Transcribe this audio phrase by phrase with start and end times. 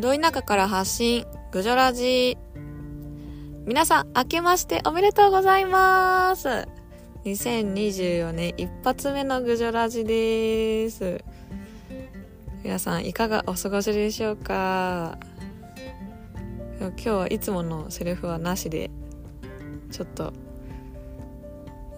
[0.00, 2.38] ど田舎から発信、ぐじょラジ
[3.66, 6.66] 皆さん、明けましておめでとうございます
[7.24, 11.22] 2024年一発目のぐじょラジです。
[12.64, 15.18] 皆さん、いかがお過ごしでしょうか？
[16.80, 18.90] 今日はいつものセリフはなしで、
[19.92, 20.32] ちょっと、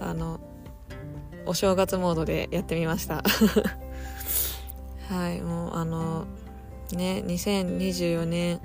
[0.00, 0.40] あの、
[1.46, 3.22] お正月モードでやってみました。
[5.08, 6.26] はい、もうあの、
[6.92, 8.60] ね2024年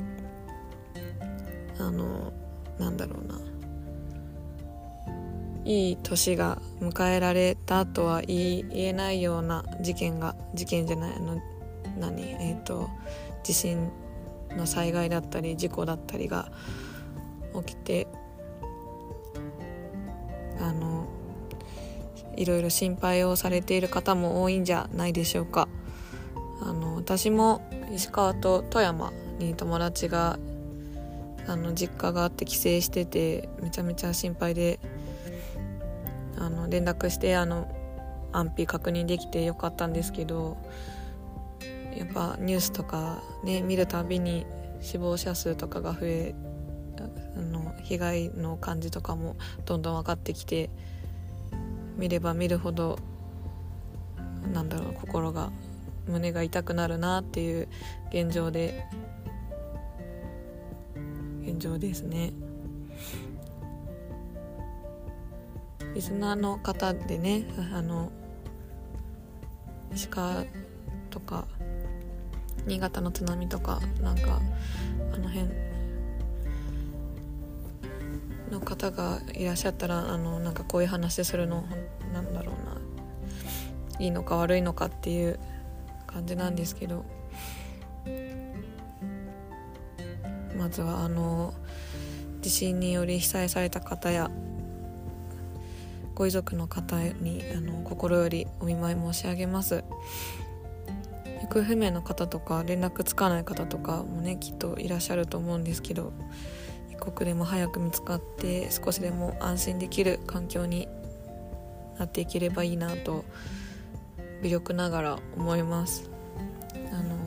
[1.79, 2.33] あの
[2.77, 3.39] なんだろうな
[5.65, 11.41] いい年が迎えられたとは言えないような事件が事件じゃないあの
[11.97, 12.89] 何えっ、ー、と
[13.43, 13.91] 地震
[14.51, 16.51] の災害だったり事故だったりが
[17.65, 18.07] 起きて
[20.59, 21.07] あの
[22.35, 25.67] いろいろ心配をされている方も多いんじゃないでしょうか。
[26.61, 27.61] あの私も
[27.91, 30.37] 石川と富山に友達が
[31.47, 34.79] あの実家があって帰省しててめちゃめちゃ心配で
[36.37, 37.67] あの連絡してあの
[38.31, 40.57] 安否確認できてよかったんですけど
[41.97, 44.45] やっぱニュースとかね見るたびに
[44.81, 46.35] 死亡者数とかが増え
[47.35, 50.69] あの被害の感じとかもどんどん分かってきて
[51.97, 52.99] 見れば見るほど
[54.53, 55.51] なんだろう心が
[56.09, 57.67] 胸が痛くなるなっていう
[58.11, 58.85] 現状で
[61.43, 62.33] 現状ですね。
[65.95, 68.11] リスナーの方でねあの
[69.93, 70.45] 石川
[71.09, 71.47] とか
[72.67, 74.39] 新潟の津波とかなんか
[75.13, 75.47] あの辺
[78.51, 81.63] の方がいらっしゃったらあのなんかこういう話するの
[82.13, 82.79] なんだろうな。
[83.99, 85.39] いいのか悪いのかっていう
[86.09, 87.05] 感じなんですけど。
[90.57, 91.53] まずはあの
[92.41, 94.29] 地震により被災された方や
[96.15, 99.85] ご遺族の方にあの心よりお見舞い申し上げます。
[101.41, 106.11] 行方不明の方とか連絡つかない方とかもねきっといらっしゃると思うんですけど
[106.91, 110.89] 一刻でも早く見つかって少しでも安心できる環境に
[111.97, 113.23] なっていければいいなと
[114.41, 116.09] 微力ながら思います。
[116.91, 117.17] あの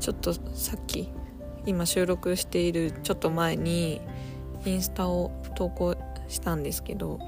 [0.00, 1.08] ちょっとさっき
[1.66, 4.00] 今収録しているちょっと前に
[4.64, 5.96] インスタを投稿
[6.28, 7.18] したんですけど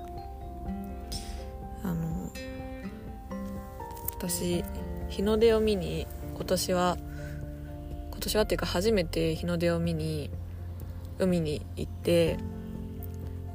[1.83, 2.31] あの
[4.17, 4.65] 私
[5.09, 6.97] 日の出を見に今年は
[8.11, 10.31] 今年はっていうか初めて日の出を見に
[11.19, 12.39] 海に行って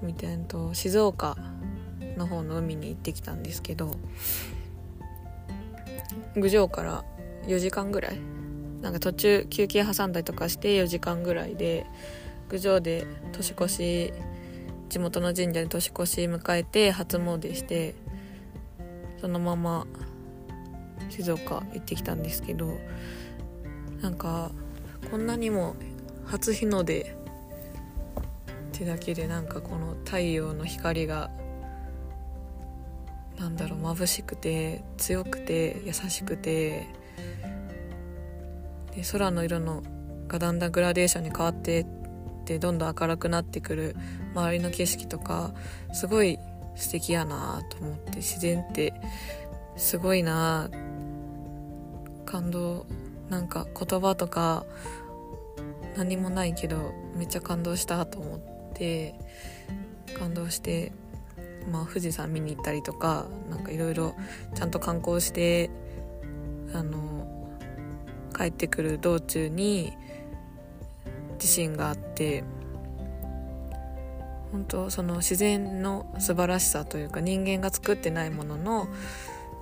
[0.02, 1.36] みたいと静岡
[2.18, 3.96] の方の海に行ってきたんですけど
[6.36, 7.04] 郡上から
[7.48, 8.20] 4時間ぐらい
[8.82, 11.86] なんか途中休憩挟んだりとかして4時間ぐらいで
[12.50, 14.14] 郡上で年越し
[14.90, 17.96] 地元の神社で年越し迎えて初詣して
[19.20, 19.88] そのまま
[21.10, 22.78] 静岡行ってきたんですけど
[24.02, 24.52] なんか
[25.10, 25.76] こんなにも
[26.26, 27.16] 初日の出
[28.76, 31.32] ってだけでなんかこの太陽の光が
[33.46, 36.88] なんだろう眩しくて強くて優しくて
[38.96, 39.84] で空の色の
[40.28, 41.86] がだんだんグラデーションに変わってっ
[42.46, 43.96] てどんどん明るくなってくる
[44.34, 45.54] 周りの景色とか
[45.94, 46.40] すごい
[46.76, 48.94] 素敵やなと思って自然って
[49.78, 50.70] すごいな。
[52.26, 52.86] 感動
[53.30, 54.66] なんか言葉とか
[55.96, 58.40] 何もないけどめっちゃ感動したと思っ
[58.74, 59.16] て
[60.20, 60.92] 感動して
[61.72, 64.16] まあ、富士山見に行ったりとかなんかいろいろ
[64.54, 65.70] ちゃんと観光して
[66.74, 67.28] あの
[68.38, 69.94] 帰ってくる道中に
[71.40, 72.44] 地震があって
[74.52, 78.88] 本当その自然の素晴らしさというか人間が作ってないものの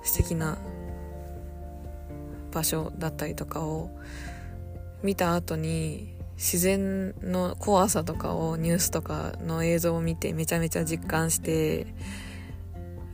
[0.02, 0.58] 素敵な
[2.52, 3.90] 場所だったりとかを
[5.02, 11.86] 見た後に自然の怖さとかをニュースとかの映像を見てめちゃめちゃ実感して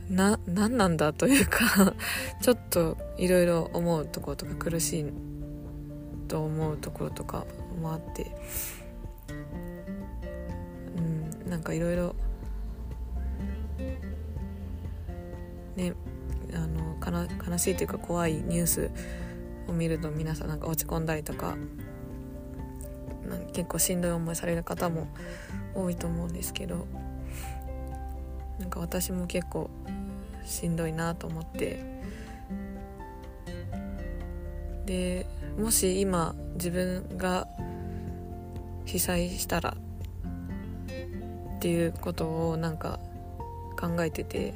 [0.09, 1.93] な何なんだというか
[2.41, 5.05] ちょっといろいろ思うところとか苦しい
[6.27, 7.45] と思うところとか
[7.81, 8.31] もあって
[10.97, 11.01] う
[11.47, 12.15] んなんかいろいろ
[15.75, 15.93] ね
[16.53, 16.97] あの
[17.47, 18.91] 悲しいというか怖いニュース
[19.67, 21.55] を見ると皆さんなんか落ち込んだりとか
[23.53, 25.07] 結構しんどい思いされる方も
[25.73, 26.87] 多いと思うんですけど
[28.59, 29.69] なんか私も結構
[30.45, 32.01] しんどいなと思って。
[34.85, 35.25] で
[35.57, 37.47] もし今自分が
[38.85, 39.77] 被災したら
[41.57, 42.99] っていうことをなんか
[43.79, 44.53] 考えてて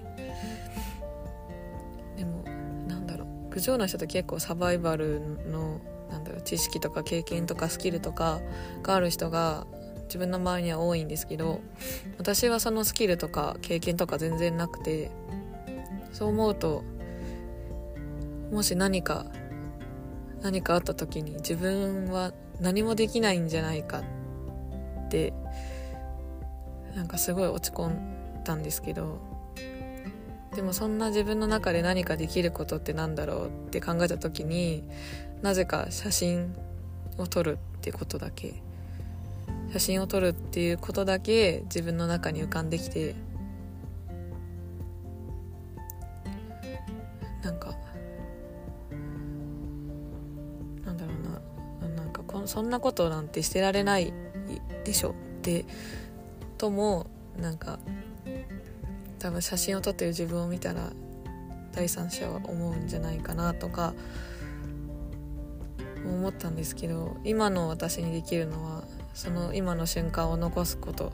[2.17, 2.43] でも
[2.87, 5.79] なんだろう郡上の人って結構サバイバルの
[6.25, 8.41] だろう知識とか経験とかスキルとか
[8.83, 9.65] がある人が
[10.05, 11.61] 自分の周りには多いんですけど
[12.17, 15.11] 私はそのスキルとか経験とか全然なくて
[16.11, 16.83] そう思うと
[18.51, 19.25] もし何か
[20.41, 24.01] 何かあった時に自分は何もできないんじゃないか
[25.05, 25.33] って
[26.95, 29.19] なんかすごい落ち込んだんですけど
[30.55, 34.83] でもそんな自分の中で何かできることってなんだろうって考えた時に
[35.41, 36.55] なぜか写真
[37.17, 38.53] を撮るってことだけ。
[39.73, 43.15] 写真を撮るっていうことだけ自分の中に浮かんできて
[47.43, 47.75] なんか
[50.85, 51.11] なんだろ
[51.81, 51.95] うな。
[52.03, 54.13] なんかこそんなことなんてしてられない
[54.85, 55.09] でしょ。
[55.09, 55.65] って
[56.57, 57.79] ともなんか
[59.19, 60.91] 多分写真を撮ってる自分を見たら
[61.73, 63.93] 第三者は思うんじゃないかなとか
[66.05, 68.83] 思ったんですけど今の私にできるのは
[69.13, 71.11] その今の瞬間を残すこと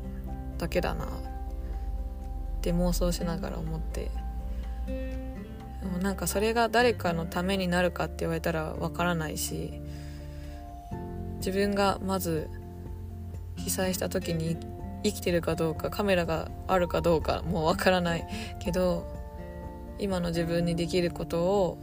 [0.57, 1.07] だけだなっ
[2.61, 4.11] て妄想しながら思って
[4.85, 9.73] でもなんかそれが誰かのためになるかって言われたらわからないし
[11.37, 12.49] 自分がまず
[13.55, 14.57] 被災した時に
[15.03, 18.27] 生きてるかどうかカメラがあるかどうかもうわからない
[18.59, 19.05] けど
[19.99, 21.77] 今の自分にできることを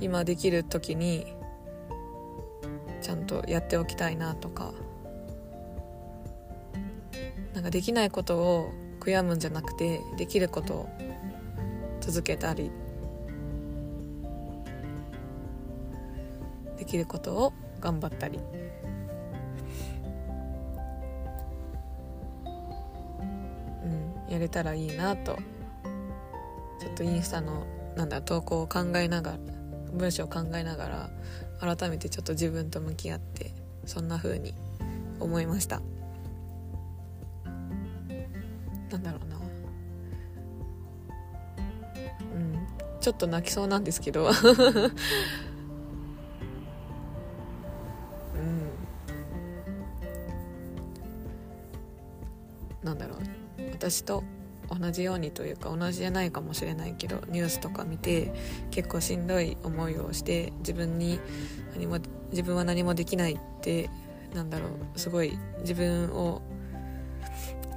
[0.00, 1.26] 今できる時に
[3.00, 4.72] ちゃんとやっておきたいなとか。
[7.54, 10.88] なんかできないことを悔やむんじゃなくてできることを
[12.00, 12.70] 続けたり。
[16.76, 18.40] できることを頑張ったり。
[24.34, 25.38] やれたらいいなと。
[26.80, 27.66] ちょっとインスタの
[27.96, 29.38] なんだ投稿を考えながら
[29.92, 31.08] 文章を考えなが
[31.60, 33.52] ら改めてちょっと自分と向き合って
[33.86, 34.54] そんな風に
[35.20, 35.80] 思いました。
[38.90, 39.36] なんだろうな。
[42.34, 42.66] うん。
[43.00, 44.30] ちょっと泣きそうなんですけど。
[53.94, 54.24] 私と
[54.68, 58.32] 同じようにというか同じじゃないかもしれないけどニュースとか見て
[58.72, 61.20] 結構しんどい思いをして自分に
[61.74, 61.98] 何も
[62.30, 63.88] 自分は何もできないって
[64.34, 66.42] なんだろうすごい自分を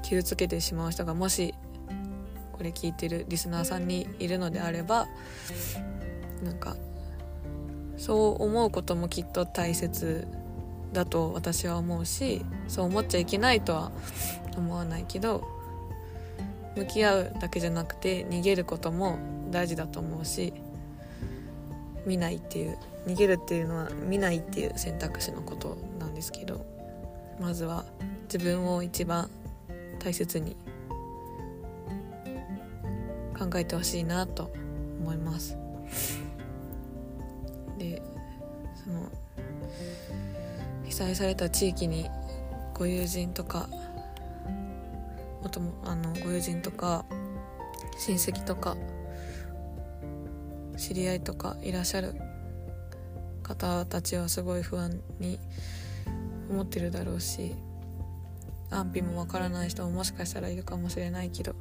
[0.02, 1.54] 傷つけてしまう人がもし
[2.54, 5.08] これ聞いてるリスナーさんにいるのであれば
[6.42, 6.76] なんか
[7.98, 10.28] そう思うこともきっと大切
[10.94, 13.92] だと私は思うしそう思っちゃいけないとは
[14.56, 15.57] 思わないけど
[16.78, 19.18] 向き合うだけじゃなくて逃げることも
[19.50, 20.54] 大事だと思うし
[22.06, 22.78] 見ないっていう
[23.08, 26.66] 逃げるっていうのは見ないっていう選択肢のことなんですけど
[27.40, 27.84] まずは
[28.32, 29.30] 自分を一番
[30.00, 30.56] 大切に
[33.38, 34.52] 考えてほしいなと
[35.00, 35.58] 思います。
[37.78, 38.02] で
[38.84, 39.10] その
[40.86, 42.10] 被災された地域に
[42.74, 43.70] ご友人とか
[45.48, 47.06] おともあのご友人とか
[47.98, 48.76] 親戚とか
[50.76, 52.16] 知り合いとかいらっしゃる
[53.44, 55.40] 方たちはすごい不安に
[56.50, 57.56] 思ってるだろうし
[58.72, 61.56] 安否もわからない人ももしかしたらいるかもしれないけど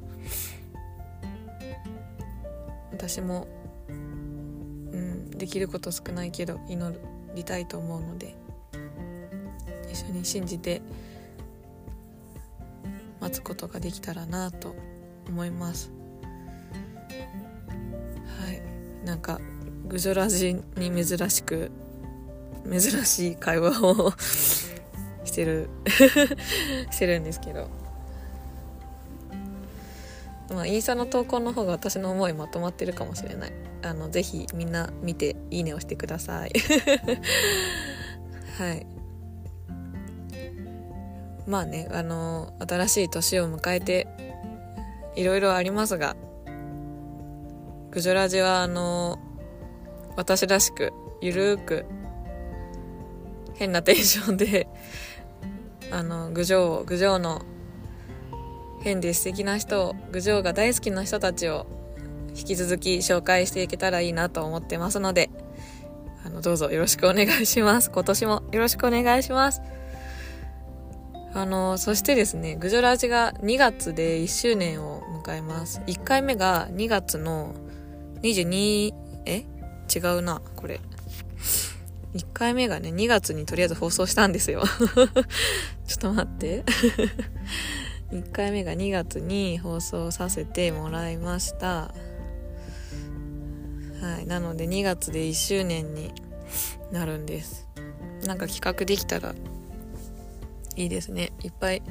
[2.90, 3.46] 私も、
[3.88, 6.98] うん、できること少ないけど祈
[7.36, 8.34] りたいと思うので
[9.92, 10.82] 一緒に信じて
[13.26, 14.76] 待つことができたらなと
[15.28, 15.90] 思います。
[18.40, 18.62] はい。
[19.04, 19.40] なんか
[19.88, 21.72] グジョラジに珍しく
[22.70, 24.12] 珍しい会話を
[25.24, 25.68] してる
[26.92, 27.68] してるんですけど。
[30.48, 33.52] まあインスタの投稿の方が私の思いまとまってるかもしれない。
[33.82, 36.52] あのぜひみんな見ていいねをしてください。
[38.56, 38.86] はい。
[41.46, 44.06] まあねあの新しい年を迎えて
[45.14, 46.16] いろいろありますが
[47.90, 49.18] グジョラジはあの
[50.16, 51.86] 私らしくゆるーく
[53.54, 54.68] 変なテンションで
[55.90, 57.42] あの郡上郡上の
[58.82, 61.66] 変で素敵な人を郡上が大好きな人たちを
[62.36, 65.30] 引き続き紹介していけたらいいなと思ってますので
[66.24, 67.90] あのどうぞよろしくお願いします。
[67.90, 69.62] 今年もよろしくお願いします。
[71.36, 75.82] あのそしてですねグジョラジが2月で1周年を迎えます。
[75.86, 77.54] 1回目が2月の
[78.22, 78.94] 22
[79.26, 79.44] え？
[79.94, 80.80] 違うなこれ。
[82.14, 84.62] 1回目がね2月にとりあえず放送したんですよ。
[85.86, 86.64] ちょっと待って。
[88.12, 91.92] 1回目が2月に放送させてもらいました。
[94.00, 96.14] はいなので2月で1周年に
[96.90, 97.68] なるんです。
[98.24, 99.34] なんか企画できたら
[100.76, 101.32] いいですね。
[101.42, 101.82] いっぱい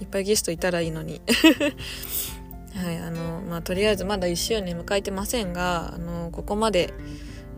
[0.00, 1.20] いっぱいゲストいたらいいのに。
[2.74, 6.92] はいあのまあとりあえずまだ1周年迎えてませんがあのここまで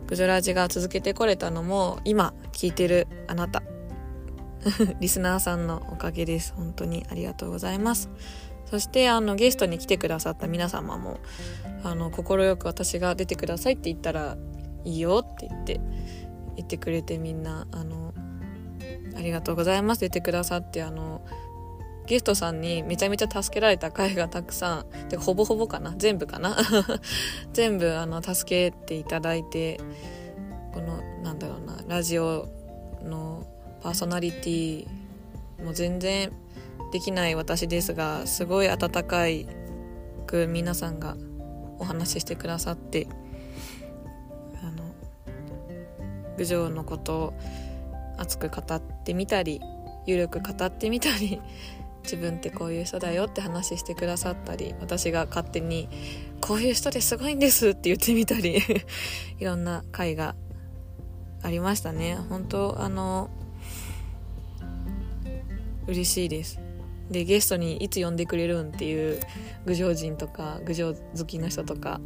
[0.06, 3.62] グジョラジが続けてこれたのも今聞いてるあなた。
[5.00, 6.52] リスナーさんのおかげです。
[6.54, 8.10] 本当にありがとうございます。
[8.66, 11.18] そしてあのゲストに来てくださった皆様も
[11.82, 14.36] 快く私が出てくださいって言ったら
[14.84, 15.80] いいよって言って
[16.56, 18.09] 言ってくれてみんなあの
[19.16, 20.00] ありがとうございます。
[20.00, 21.22] 出てくださってあの
[22.06, 25.08] ゲストさんにめちゃめちゃ助けられた回がたくさん。
[25.08, 25.94] てかほぼほぼかな。
[25.96, 26.56] 全部かな。
[27.52, 29.80] 全部あの助けていただいて
[30.72, 32.48] このなんだろうなラジオ
[33.02, 33.46] の
[33.82, 34.86] パーソナリティ
[35.64, 36.32] も全然
[36.92, 39.46] できない私ですがすごい温かい
[40.26, 41.16] く皆さんが
[41.78, 43.06] お話ししてくださって
[44.62, 44.94] あの
[46.36, 47.34] 郡上のことを
[48.20, 49.60] 熱く語ってみたり
[50.06, 51.40] ゆるく語ってみたり
[52.04, 55.88] 自分ってこういう人だよって話してくださったり私が勝手に
[56.40, 58.58] こういう人ですごいんですって言ってみたり
[59.38, 60.34] いろんな回が
[61.42, 62.16] ありましたね。
[62.28, 63.30] 本当あの
[65.86, 66.60] 嬉しいです。
[67.10, 69.20] でゲストにいつ呼んでくれるんっていう
[69.66, 72.00] 郡上人とか郡上好きな人とか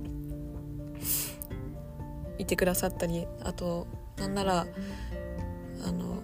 [2.39, 4.67] いてくださったりあとなんなら
[5.85, 6.23] あの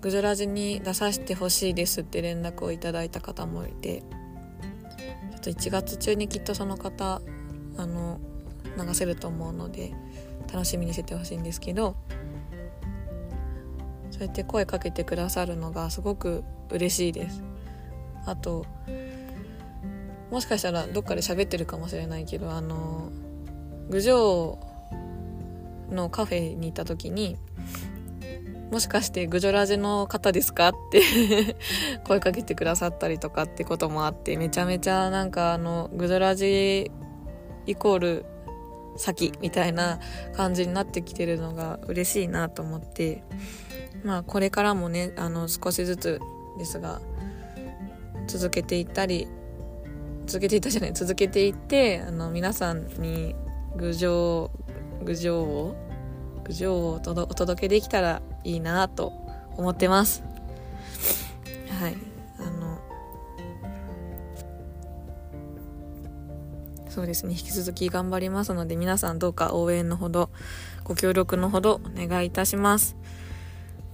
[0.00, 7.20] グジョラジに出させてほしいですって連絡をいただいた方もいてちょっと1月中にきっとその方
[7.76, 8.20] あの
[8.76, 9.92] 流せると思うので
[10.52, 11.96] 楽しみにしててほしいんですけど
[14.10, 17.42] そうやって声かけてくださるのがすごく嬉しいです。
[18.26, 18.66] あと
[20.30, 23.10] もしかしたらどっかで喋ってるかもしれないけどあの
[23.88, 24.58] 郡上
[25.90, 27.38] のカフェに行った時に
[28.70, 30.68] もしかしてグジョラジの方ですか？
[30.68, 31.02] って
[32.06, 36.90] 声かけてくださったりとかってこともあってめちゃめちゃなんかあのグジョラジ
[37.66, 38.24] イコール
[38.96, 40.00] 先みたいな
[40.34, 43.22] 感じになってきてるのが嬉しいなと思って
[44.04, 46.20] まあこれからもねあの少しずつ
[46.58, 47.00] ですが
[48.26, 49.28] 続けていったり
[50.26, 53.34] 続けていったじゃない続けていってあの皆さんに
[53.76, 54.50] 郡上
[55.02, 55.76] 郡上を
[56.44, 59.12] 郡上をお届けできたらいいなと
[59.56, 60.22] 思ってます。
[61.78, 61.96] はい。
[62.38, 62.78] あの
[66.88, 67.32] そうですね。
[67.32, 70.30] 引き続き頑張りますので皆さんどうか応援のほど
[70.82, 72.96] ご協力のほどお願いいたします。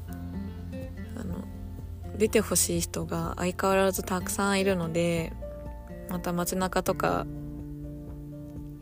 [0.09, 1.45] あの
[2.17, 5.33] 出てほしい人が相変わらずたくさんいるので
[6.09, 7.27] また街中とか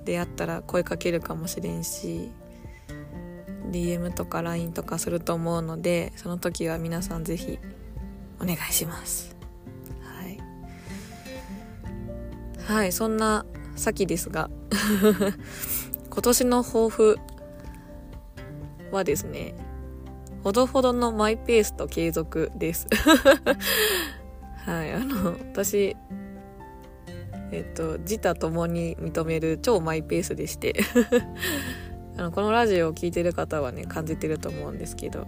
[0.04, 2.30] であったら声かけるかもしれんし
[3.70, 7.58] DM とか LINE とかすると思うのでその時は皆さん是非
[8.40, 9.36] お願いします。
[10.02, 10.38] はい。
[12.64, 13.44] はいそんな
[13.76, 14.50] 先ですが
[16.10, 17.18] 今年の抱負
[18.90, 19.54] はですね
[20.44, 22.86] ほどほどのマイペースと継続です。
[24.66, 25.96] はいあの私
[27.50, 30.74] えっと自他ともに認める超マイペースでして。
[32.16, 35.26] あのこのラジオを聴いてる方はね感じてると思うんですけど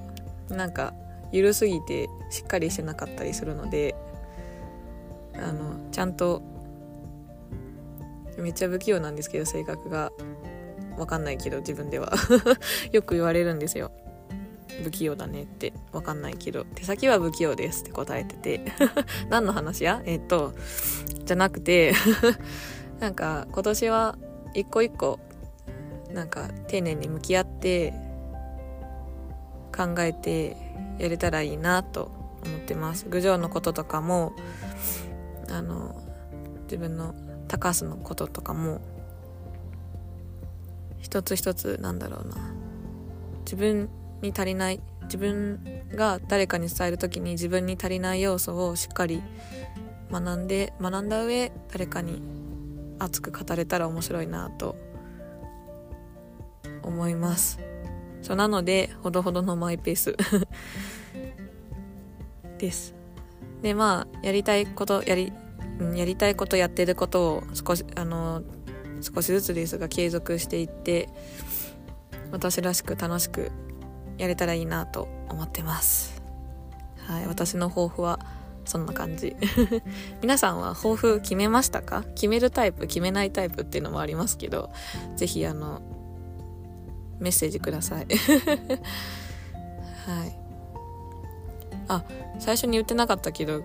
[0.49, 0.95] なんか
[1.33, 3.95] 緩すぎてしっかりしてなかったりするので
[5.35, 6.43] あのちゃんと
[8.39, 10.13] めっちゃ不器用なんですけど性格が。
[10.97, 12.13] 分かんないけど自分では。
[12.93, 13.91] よく言われるんですよ。
[14.83, 15.73] 不器用だねって。
[15.93, 16.65] 分かんないけど。
[16.75, 18.61] 手先は不器用ですって答えてて。
[19.29, 20.03] 何の話や？
[20.05, 20.55] えっと
[21.25, 21.93] じゃなくて。
[23.01, 24.19] なんか今年は
[24.55, 25.19] 一個一個
[26.13, 27.93] なんか丁寧に向き合って
[29.75, 30.57] 考えて
[30.99, 32.11] やれたらいいなと
[32.45, 33.07] 思ってます。
[33.09, 34.33] 郡上のこととかも
[35.51, 36.01] あの
[36.65, 37.15] 自分の
[37.49, 38.81] 高須のこととかも
[41.01, 42.37] 一つ一つなんだろうな。
[43.45, 43.89] 自分
[44.23, 45.61] に足りない自分
[45.95, 49.23] が誰かに伝える時に自分に足りない要素をしっかり
[50.11, 52.23] 学んで学んだ上誰かに
[52.99, 54.77] 熱く語れたら面白いなと
[56.85, 57.59] 思います。
[58.23, 60.17] そうなのでほどほどのマイペース
[62.59, 62.95] です。
[63.63, 65.33] でまあやりたいことやり
[65.95, 68.43] やりたいことやってることを少しあの
[69.03, 71.09] 少しずつですが継続していって
[72.31, 73.51] 私らしく楽しく
[74.19, 76.23] やれたらいいなと思ってます。
[77.07, 78.19] はい私の抱負は
[78.65, 79.37] そんな感じ。
[80.23, 82.03] 皆さんは抱負決めましたか？
[82.15, 84.71] 決めるタイプ決めないタイプっていうのもありますけど
[85.17, 85.83] 是非あの
[87.19, 88.07] メッセージください。
[90.07, 90.39] はい。
[91.89, 92.05] あ
[92.39, 93.63] 最初に言ってなかったけど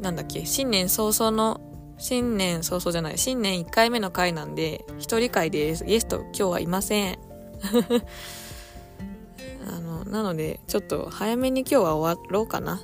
[0.00, 0.44] なんだっけ？
[0.46, 1.60] 新年早々の
[1.98, 3.18] 新年早々じゃない。
[3.18, 7.18] 新年1回目の回なんで一人会ですゲスト今日はいません。
[9.68, 12.80] あのなのでちょっと早めに今日は終わろうかな。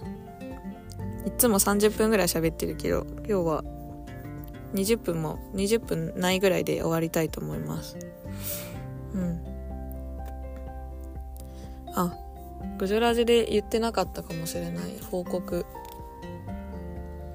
[1.27, 3.65] いつも30分ぐらい喋ってるけど今日は
[4.75, 7.97] 20分も20分ないぐらいで終わりたいと思います。
[9.15, 9.41] うん。
[11.97, 12.15] あ
[12.79, 14.99] グジョラジで言ってなかったかもしれない。
[15.11, 15.67] 報告。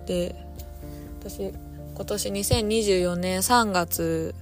[0.05, 0.35] で
[1.19, 1.53] 私
[1.93, 4.33] 今年2024年3月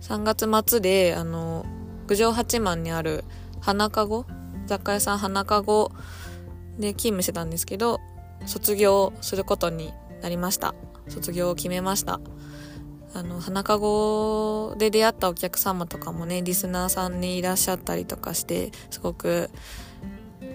[0.00, 1.66] 3月末であの
[2.06, 3.24] 郡上八幡にある
[3.60, 4.24] 花かご
[4.66, 5.90] 雑貨屋さん花かご
[6.78, 7.98] で勤務してたんですけど
[8.46, 9.92] 卒業することに
[10.22, 10.74] なりました。
[11.08, 12.20] 卒業を決めました。
[13.18, 19.50] あの花かごで出会ったお客様とかもねリスナーさんにいらっしゃったりとかしてすごく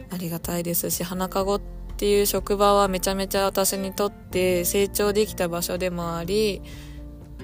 [0.10, 1.62] ありがたいですし花かごっ
[1.98, 6.62] ていう職場はめちゃめちゃ私にとって成長できた場所でもあり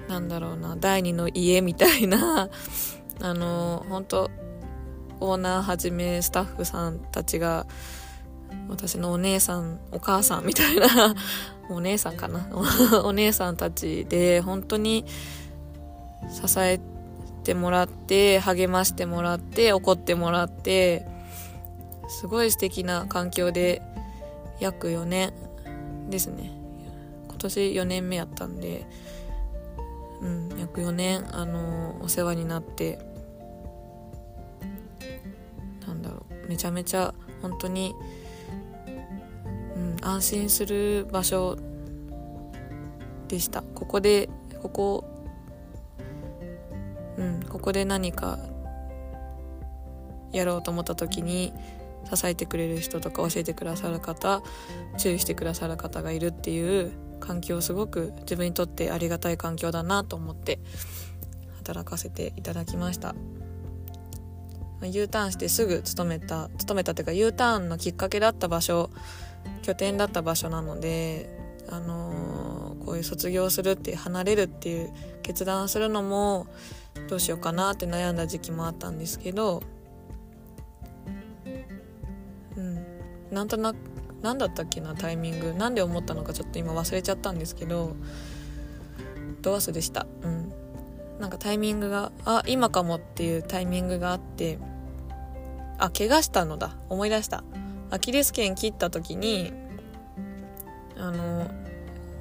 [0.07, 2.49] なんだろうな第二の家みたいな
[3.21, 4.31] あの本当
[5.19, 7.67] オーナーはじめスタッフさんたちが
[8.69, 11.13] 私のお姉さんお母さんみたいな
[11.69, 12.47] お姉さんかな。
[13.03, 15.05] お姉さんたちで本当に
[16.29, 16.79] 支え
[17.43, 21.05] てもらって励ましてもらって怒ってもらって
[22.07, 23.81] すごい素敵な環境で
[24.59, 25.33] 約4年
[26.09, 26.51] ですね。
[27.27, 28.85] 今年4年目やったんで
[30.22, 33.00] うん約4年あのお世話になって。
[35.87, 36.48] なんだろう。
[36.48, 37.96] めちゃめちゃ本当に、
[40.01, 41.57] 安心する場所
[43.27, 43.62] でした。
[43.62, 44.29] ここで
[44.62, 45.05] ここ
[47.18, 48.40] うんここで何か
[50.31, 51.53] やろうと思った時に
[52.14, 54.42] 支えてくれる人とか教えてくださる方
[54.98, 60.59] 注意してくださる方がいるっていう環境すごく自分にとってありがたい環境だなと思って
[61.57, 63.16] 働かせていただきました。
[64.81, 68.90] U ターンしてすぐ勤めた勤めたっていうか U ターンのきっかけだった場所
[69.70, 71.29] 拠点だった場所なので
[71.70, 76.48] あのー、こういう卒業するって離れるっていう決断するのも
[77.08, 79.62] どうしようかなって悩んだ時期もあったんですけど
[82.58, 82.84] うん。
[83.32, 83.77] なんとなく
[84.24, 85.53] 何だったっけなタイミング。
[85.55, 87.96] 何で思ったのかちょっと今忘れちゃったんですけど
[89.44, 90.08] ドアスでした？
[90.24, 90.51] うん。
[91.20, 94.58] なんかタイミングがあ今かもっていうタイミングがあって
[95.77, 96.75] あ怪我したのだ。
[96.90, 97.44] 思い出した。
[97.91, 99.51] アキレス腱切った時に
[100.97, 101.49] あの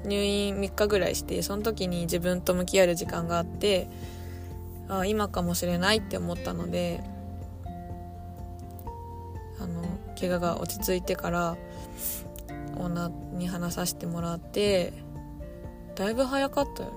[0.05, 3.89] 入院3日ぐらいしてその時に自分と向き合える時間があって
[4.87, 7.03] あ今かもしれないって思ったので
[9.59, 9.83] あの
[10.19, 11.57] 怪我が落ち着いてから
[12.77, 14.93] オーナーに話させてもらって
[15.95, 16.95] だいぶ早かったよね。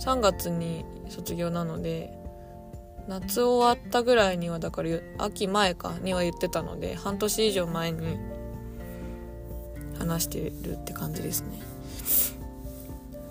[0.00, 2.15] 3月に卒業なので
[3.08, 8.18] 夏終わったぐらいにはだから秋前かには言ってたので半年以上前に
[9.98, 11.60] 話してるって感じですね。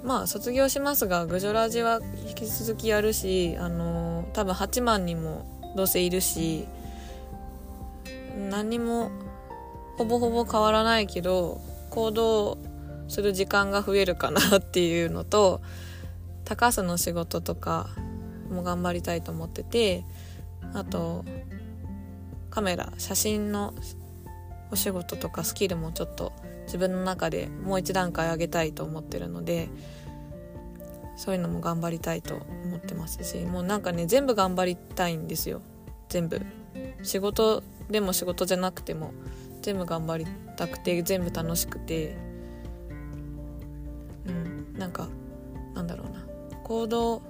[0.03, 6.67] まあ卒業しますがグジョラジは引き続きやるしあのー、多分8万人もどうせいるし
[8.51, 9.09] 何にも
[9.97, 11.59] ほぼほぼ変わらないけど
[11.89, 12.59] 行動
[13.07, 15.61] する時間が増えるかなっていうのと
[16.43, 17.89] 高須の仕事とか
[18.49, 20.03] も頑張りたいと思ってて
[20.73, 21.23] あと
[22.49, 23.73] カメラ写真の
[24.71, 26.33] お仕事とかスキルもちょっと
[26.65, 29.69] 自分の中でもう一段階上げたいと思ってるので
[31.15, 35.61] そういうのも頑張りたいと思ってますしもうなんかね全部頑張りたいんですよ。
[36.09, 36.41] 全部。
[37.03, 39.13] 仕事でも仕事じゃなくても
[39.61, 42.17] 全部頑張りたくて全部楽しくて。
[44.25, 45.07] うんなんか
[45.73, 46.25] なんだろうな。
[46.63, 47.21] 行動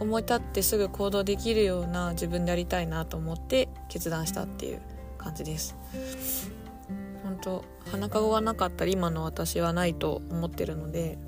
[0.00, 4.80] 思い立ってすぐ行動できるような自分でやりたいなと思って決断したっていう
[5.16, 5.74] 感じです。
[7.22, 11.18] 本当花かごがなかったら今の私はないと思ってるので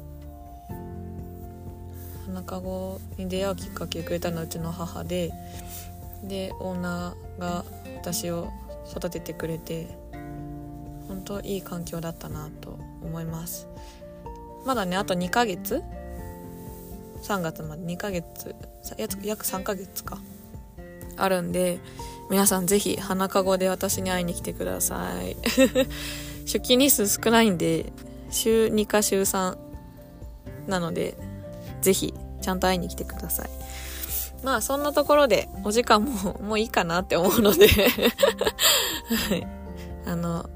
[2.27, 5.33] 花かごに出会うきっかけくれたのはうちの母で
[6.25, 7.65] でオーナーが
[7.97, 8.51] 私を
[8.91, 9.89] 育ててくれて
[11.09, 13.69] 本当いい環境だったなと思います。
[14.65, 15.83] まだねあと2ヶ月
[17.23, 18.55] 3月まで2ヶ月
[19.25, 20.19] 約3ヶ月か。
[21.17, 21.81] あるんで
[22.31, 25.37] 皆さんぜひ花かごで私に会いに来てください。
[26.47, 27.93] 出勤日数少ないんで
[28.31, 29.59] 週2か週3
[30.67, 31.17] なので
[31.83, 33.51] ぜひちゃんと会いに来てください。
[34.43, 37.69] まあそんなところでお時間も もういいかなって思うので。
[39.29, 39.47] はい、
[40.07, 40.49] あの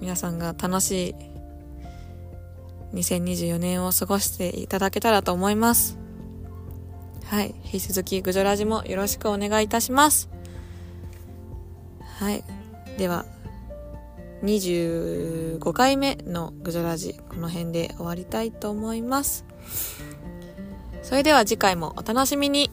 [0.00, 1.14] 皆さんが楽しい
[2.96, 5.98] 2024年を過ごしていただけたらと思います。
[7.26, 7.54] はい。
[7.64, 10.28] 引き続き、グジョラジもよろしくお願いいたします。
[12.00, 12.42] はい。
[12.96, 13.26] では、
[14.42, 19.44] 25回目のグジョラジ、この辺で終わりたいと思います。
[21.02, 22.70] それでは次回もお楽しみに。